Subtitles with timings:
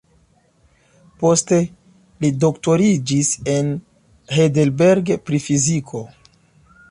[1.23, 1.59] Poste
[2.25, 3.71] li doktoriĝis en
[4.37, 6.03] Heidelberg pri fiziko.